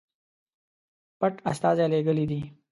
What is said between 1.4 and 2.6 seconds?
استازي لېږلي دي.